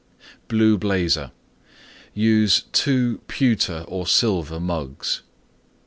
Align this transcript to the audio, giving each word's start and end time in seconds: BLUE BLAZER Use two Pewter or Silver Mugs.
BLUE 0.47 0.79
BLAZER 0.79 1.29
Use 2.15 2.63
two 2.71 3.19
Pewter 3.27 3.85
or 3.87 4.07
Silver 4.07 4.59
Mugs. 4.59 5.21